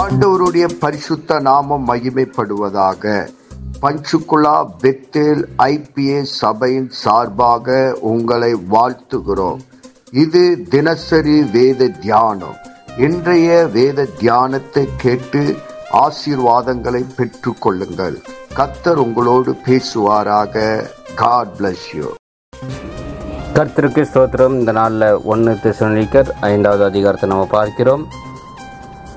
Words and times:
ஆண்டவருடைய 0.00 0.66
பரிசுத்த 0.82 1.38
நாமம் 1.46 1.84
மகிமைப்படுவதாக. 1.88 3.12
பஞ்சுகுலா 3.82 4.56
பெத்தேல் 4.82 5.42
ஐபிஏ 5.64 6.20
சபையின் 6.40 6.88
சார்பாக 7.02 7.76
உங்களை 8.10 8.50
வாழ்த்துகிறோம். 8.74 9.60
இது 10.24 10.42
தினசரி 10.74 11.38
வேத 11.56 11.88
தியானம். 12.04 12.58
இன்றைய 13.06 13.48
வேத 13.76 14.06
தியானத்தை 14.20 14.84
கேட்டு 15.04 15.42
ஆசீர்வாதங்களை 16.04 17.02
பெற்று 17.16 17.52
கொள்ளுங்கள். 17.58 18.16
கத்தர் 18.58 19.02
உங்களோடு 19.06 19.52
பேசுவாராக. 19.66 20.54
காட் 21.22 21.52
பிளஸ் 21.58 21.88
யூ 21.98 22.08
கர்த்தருக்கு 23.58 24.02
ஸ்தோத்திரம். 24.08 24.56
இந்த 24.62 24.72
நாளில் 24.72 25.08
ஒன்று 25.32 25.52
தெசலோனிக்கர் 25.66 26.28
ஐந்தாவது 26.52 26.84
அதிகாரத்தை 26.90 27.28
நம்ம 27.28 27.46
பார்க்கிறோம். 27.58 28.04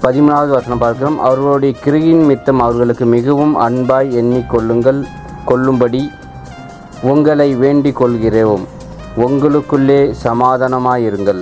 பதிமூணாவது 0.03 0.51
வசனம் 0.57 0.81
பார்க்கிறோம். 0.83 1.17
அவர்களுடைய 1.27 1.73
கிரியின் 1.83 2.23
மித்தம் 2.29 2.61
அவர்களுக்கு 2.65 3.05
மிகவும் 3.15 3.53
அன்பாய் 3.67 4.09
எண்ணிக்கொள்ளுங்கள் 4.21 4.99
கொள்ளும்படி 5.49 6.01
உங்களை 7.11 7.47
வேண்டிக் 7.63 7.99
கொள்கிறோம். 7.99 8.63
உங்களுக்குள்ளே 9.25 9.99
சமாதானமாயிருங்கள். 10.23 11.41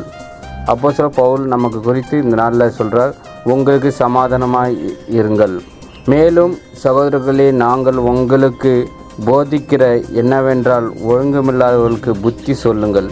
அப்போ 0.72 0.92
சில 0.98 1.08
பவுல் 1.20 1.44
நமக்கு 1.54 1.80
குறித்து 1.82 2.16
இந்த 2.24 2.36
நாளில் 2.42 2.76
சொல்கிறார் 2.80 3.14
உங்களுக்கு 3.54 3.90
சமாதானமாய் 4.00 4.76
இருங்கள் 5.20 5.56
மேலும் 6.14 6.54
சகோதரர்களே 6.84 7.48
நாங்கள் 7.64 8.00
உங்களுக்கு 8.12 8.74
போதிக்கிற 9.28 9.84
என்னவென்றால் 10.22 10.90
ஒழுங்குமில்லாதவர்களுக்கு 11.12 12.14
புத்தி 12.26 12.54
சொல்லுங்கள். 12.66 13.10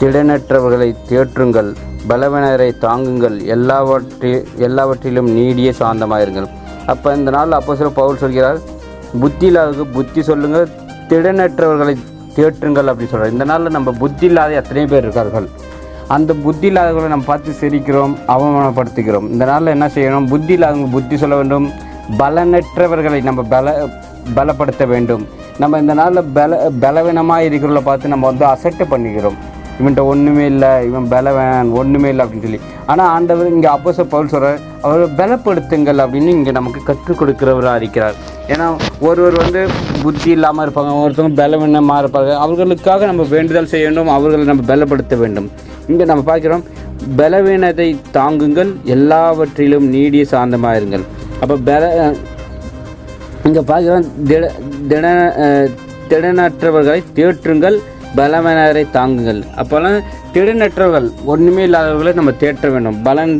திடனற்றவர்களை 0.00 0.90
தேற்றுங்கள். 1.10 1.72
பலவினரை 2.10 2.70
தாங்குங்கள். 2.84 3.36
எல்லாவற்றில் 3.54 4.46
எல்லாவற்றிலும் 4.66 5.30
நீடிய 5.38 5.72
சாந்தமாயிருங்கள். 5.80 6.48
அப்போ 6.92 7.08
இந்த 7.18 7.30
நாள் 7.36 7.58
அப்போ 7.58 7.74
சில 7.80 7.88
பவுல் 7.98 8.22
சொல்கிறார் 8.22 8.58
புத்தி 9.22 9.46
இல்லாதவர்களுக்கு 9.50 9.96
புத்தி 9.98 10.22
சொல்லுங்கள் 10.30 10.66
திடனற்றவர்களை 11.10 11.94
தேற்றுங்கள் 12.36 12.88
அப்படின்னு 12.90 13.12
சொல்கிறார் 13.12 13.34
இந்த 13.36 13.44
நாளில் 13.50 13.76
நம்ம 13.76 13.92
புத்தி 14.02 14.26
இல்லாத 14.30 14.52
எத்தனை 14.60 14.84
பேர் 14.92 15.04
இருக்கார்கள். 15.06 15.46
அந்த 16.16 16.30
புத்தி 16.44 16.66
இல்லாதவர்களை 16.70 17.10
நம்ம 17.14 17.28
பார்த்து 17.30 17.52
சிரிக்கிறோம் 17.60 18.14
அவமானப்படுத்துகிறோம். 18.34 19.28
இந்த 19.34 19.44
நாளில் 19.50 19.74
என்ன 19.76 19.86
செய்யணும்? 19.96 20.28
புத்தி 20.32 20.52
இல்லாதவங்க 20.56 20.90
புத்தி 20.96 21.16
சொல்ல 21.22 21.36
வேண்டும். 21.40 21.68
பலனற்றவர்களை 22.20 23.20
நம்ம 23.28 23.42
பல 23.54 23.74
பலப்படுத்த 24.36 24.86
வேண்டும். 24.94 25.22
நம்ம 25.62 25.78
இந்த 25.78 25.94
நாளில் 25.94 26.28
பல 26.38 26.58
பலவீனமாக 26.80 27.46
இருக்கிறவங்கள 27.48 27.82
பார்த்து 27.90 28.14
நம்ம 28.14 28.26
வந்து 28.30 28.46
அசட்டு 28.52 28.84
பண்ணிக்கிறோம். 28.92 29.38
இவன்கிட்ட 29.78 30.02
ஒன்றுமே 30.12 30.44
இல்லை 30.52 30.70
இவன் 30.88 31.06
பலவன் 31.12 31.70
ஒன்றுமே 31.80 32.08
இல்லை 32.12 32.22
அப்படின்னு 32.24 32.46
சொல்லி. 32.46 32.60
ஆனால் 32.90 33.08
ஆண்டவர் 33.14 33.52
இங்கே 33.54 33.70
அப்போச 33.74 34.04
பவுல் 34.12 34.30
சொல்கிறார் 34.34 34.60
அவரை 34.86 35.06
பலப்படுத்துங்கள் 35.20 36.02
அப்படின்னு 36.04 36.30
இங்கே 36.38 36.52
நமக்கு 36.58 36.80
கற்றுக் 36.88 37.20
கொடுக்குறவராக 37.20 37.80
இருக்கிறார். 37.80 38.16
ஏன்னா 38.52 38.66
ஒருவர் 39.08 39.36
வந்து 39.42 39.60
புத்தி 40.02 40.30
இல்லாமல் 40.36 40.64
இருப்பாங்க 40.64 40.92
ஒருத்தவங்க 41.04 41.40
பலவீனமாக 41.42 42.02
இருப்பாங்க 42.04 42.32
அவர்களுக்காக 42.44 43.06
நம்ம 43.10 43.26
வேண்டுதல் 43.34 43.70
செய்ய 43.72 43.86
வேண்டும் 43.88 44.12
அவர்களை 44.16 44.46
நம்ம 44.50 44.64
பலப்படுத்த 44.72 45.16
வேண்டும். 45.22 45.48
இங்கே 45.92 46.06
நம்ம 46.10 46.24
பார்க்கிறோம் 46.30 46.64
பலவீனத்தை 47.20 47.88
தாங்குங்கள் 48.18 48.70
எல்லாவற்றிலும் 48.96 49.86
நீடிய 49.94 50.24
சாந்தமாக 50.34 50.78
இருங்கள். 50.80 51.06
அப்போ 51.42 51.54
பல 51.70 51.84
இங்கே 53.48 53.62
பார்க்கிறோம் 53.70 54.04
திட 54.28 54.44
திட 54.90 55.06
திடனற்றவர்களை 56.10 57.00
தேற்றுங்கள் 57.16 57.76
பலவீனரை 58.18 58.84
தாங்குங்கள். 58.96 59.40
அப்போல்லாம் 59.60 59.98
திடனற்றவர்கள் 60.34 61.08
ஒன்றுமே 61.32 61.62
இல்லாதவர்களை 61.68 62.12
நம்ம 62.20 62.32
தேற்ற 62.42 62.70
வேண்டும். 62.74 62.98
பலன் 63.08 63.34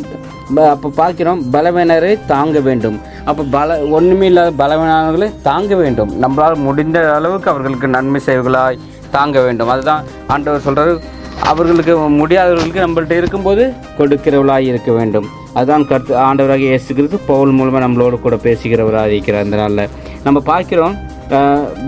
அப்போ 0.75 0.89
பார்க்கிறோம் 1.01 1.41
பலவீனரை 1.55 2.12
தாங்க 2.33 2.61
வேண்டும். 2.69 2.97
அப்போ 3.31 3.43
பல 3.56 3.78
ஒன்றுமே 3.97 4.27
இல்லாத 4.31 4.53
பலவீனவர்களை 4.62 5.28
தாங்க 5.48 5.75
வேண்டும். 5.83 6.11
நம்மளால் 6.25 6.65
முடிந்த 6.69 6.99
அளவுக்கு 7.19 7.50
அவர்களுக்கு 7.53 7.88
நன்மை 7.97 8.21
செய்வர்களாய் 8.28 8.81
தாங்க 9.16 9.38
வேண்டும். 9.47 9.71
அதுதான் 9.75 10.03
ஆண்டவர் 10.34 10.66
சொல்கிறார் 10.66 11.21
அவர்களுக்கு 11.50 11.94
முடியாதவர்களுக்கு 12.21 12.84
நம்மள்ட்ட 12.87 13.15
இருக்கும்போது 13.21 13.62
கொடுக்கிறவளாய் 13.99 14.69
இருக்க 14.72 14.91
வேண்டும். 14.99 15.27
அதுதான் 15.59 15.87
கருத்து 15.91 16.12
ஆண்டவராக 16.27 16.65
இயேசு 16.72 17.19
பவுல் 17.31 17.56
மூலமாக 17.59 17.84
நம்மளோட 17.87 18.19
கூட 18.27 18.37
பேசுகிறவராக 18.47 19.11
இருக்கிறார் 19.15 19.47
அந்த 19.47 19.59
நாளில். 19.62 19.91
நம்ம 20.27 20.38
பார்க்கிறோம் 20.53 20.94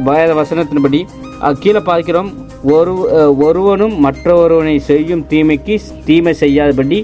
வயத 0.07 0.09
வேத 0.09 0.31
வசனத்தின்படி 0.41 1.01
கீழே 1.63 1.81
பார்க்கிறோம். 1.89 2.29
ஒரு 2.77 2.93
ஒருவனும் 3.47 3.97
மற்ற 4.05 4.29
ஒருவனை 4.43 4.77
செய்யும் 4.91 5.25
தீமைக்கு 5.33 5.75
தீமை 6.09 6.33
செய்யாதபடி 6.43 6.99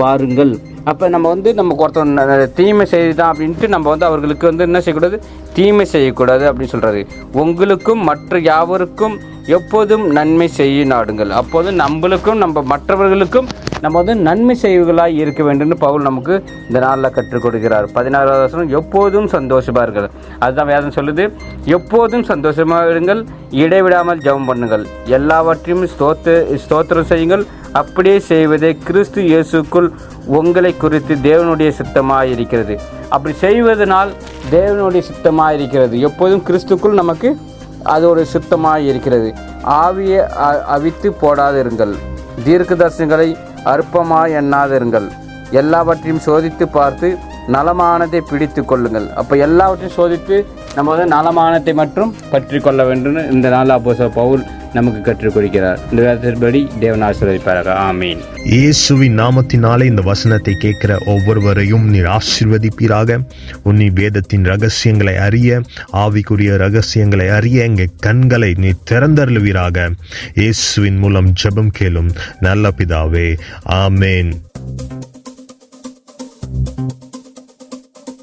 பாருங்கள். 0.00 0.52
அப்போ 0.90 1.04
நம்ம 1.14 1.26
வந்து 1.34 1.50
நமக்கு 1.60 1.84
ஒருத்தன் 1.84 2.50
தீமை 2.58 2.84
செய்தான் 2.92 3.30
அப்படின்ட்டு 3.32 3.68
நம்ம 3.74 3.86
வந்து 3.92 4.08
அவர்களுக்கு 4.08 4.50
வந்து 4.50 4.66
என்ன 4.68 4.80
செய்யக்கூடாது? 4.80 5.18
தீமை 5.56 5.84
செய்யக்கூடாது 5.94 6.44
அப்படின்னு 6.48 6.74
சொல்கிறாரு 6.74 7.02
உங்களுக்கும் 7.42 8.02
மற்ற 8.08 8.38
யாவருக்கும் 8.50 9.14
எப்போதும் 9.56 10.04
நன்மை 10.16 10.46
செய்ய 10.58 10.84
நாடுங்கள். 10.92 11.32
அப்போது 11.40 11.68
நம்மளுக்கும் 11.82 12.42
நம்ம 12.44 12.62
மற்றவர்களுக்கும் 12.72 13.48
நம்ம 13.84 13.94
வந்து 13.98 14.14
நன்மை 14.26 14.54
செய்வர்களாக 14.62 15.20
இருக்க 15.22 15.40
வேண்டும்னு 15.46 15.76
பவுல் 15.84 16.06
நமக்கு 16.08 16.34
இந்த 16.68 16.78
நாளில் 16.84 17.14
கற்றுக் 17.16 17.44
கொடுக்கிறார். 17.44 17.86
பதினாறாவது 17.96 18.42
வருஷம் 18.44 18.72
எப்போதும் 18.80 19.28
சந்தோஷமா 19.36 19.82
அதுதான் 20.44 20.70
வேதம் 20.72 20.96
சொல்லுது. 20.98 21.24
எப்போதும் 21.76 22.24
சந்தோஷமாக 22.32 22.92
இருங்கள் 22.94 23.20
இடைவிடாமல் 23.64 24.22
ஜெபம் 24.26 24.48
பண்ணுங்கள். 24.50 24.84
எல்லாவற்றையும் 25.18 25.86
ஸ்தோத்த 25.94 26.36
ஸ்தோத்திரம் 26.64 27.10
செய்யுங்கள். 27.12 27.44
அப்படியே 27.82 28.18
செய்வதே 28.32 28.70
கிறிஸ்து 28.88 29.22
இயேசுக்குள் 29.30 29.88
உங்களை 30.38 30.74
குறித்து 30.84 31.14
தேவனுடைய 31.30 31.70
சித்தமாக 31.80 32.32
இருக்கிறது. 32.34 32.76
அப்படி 33.08 33.34
செய்வதனால் 33.34 34.12
தேவனுடைய 34.50 35.00
சித்தமாக 35.00 35.54
இருக்கிறது 35.54 36.00
எப்போதும் 36.00 36.42
கிறிஸ்துக்குள் 36.46 36.92
நமக்கு 36.92 37.36
அது 37.82 38.08
ஒரு 38.08 38.26
சித்தமாக 38.26 38.80
இருக்கிறது 38.80 39.34
ஆவியை 39.64 40.18
அ- 40.18 40.64
அவித்து 40.64 41.16
போடாதிருங்கள். 41.22 41.94
தீர்க்கதர்சனங்களை 42.44 43.36
அற்பமாக 43.64 44.28
எண்ணாதிருங்கள். 44.40 45.08
எல்லாவற்றையும் 45.50 46.20
சோதித்து 46.26 46.66
பார்த்து 46.72 47.18
நலமானதை 47.52 48.20
பிடித்து 48.30 48.64
கொள்ளுங்கள். 48.64 49.10
அப்போ 49.14 49.36
எல்லாவற்றையும் 49.36 49.96
சோதித்து 49.96 50.44
நம்ம 50.74 50.94
வந்து 50.94 51.16
நலமானத்தை 51.16 51.74
மட்டும் 51.74 52.14
பற்றி 52.30 52.58
கொள்ள 52.58 52.84
வேண்டும். 52.84 53.30
இந்த 53.30 53.48
நாள் 53.48 53.68
அப்போ 53.68 53.94
பவுல் 53.94 54.42
நமக்கு 54.76 55.00
கற்றுக் 55.00 55.36
கொடுக்கிறார். 55.36 55.78
இந்த 55.90 56.00
வேதத்தின்படி 56.06 56.60
தேவன் 56.80 57.04
ஆசீர்வதிப்பாராக. 57.08 57.70
ஆமீன். 57.88 58.20
இயேசுவின் 58.44 59.18
நாமத்தினாலே 59.18 59.84
இந்த 59.84 60.02
வசனத்தை 60.02 60.54
கேட்கிற 60.58 60.98
ஒவ்வொருவரையும் 61.06 61.86
நீர் 61.90 62.08
ஆசீர்வதிப்பீராக. 62.16 63.18
உன்னி 63.64 63.88
வேதத்தின் 63.92 64.44
ரகசியங்களை 64.44 65.16
அறிய 65.16 65.60
ஆவிக்குரிய 65.92 66.56
ரகசியங்களை 66.56 67.28
அறிய 67.28 67.62
எங்கள் 67.62 67.96
கண்களை 68.00 68.50
நீ 68.58 68.70
திறந்தருளுவீராக. 68.90 69.88
இயேசுவின் 70.34 70.98
மூலம் 70.98 71.32
ஜெபம் 71.42 71.72
கேளும் 71.78 72.10
நல்ல 72.40 72.70
பிதாவே. 72.78 73.28
ஆமேன். 73.82 74.32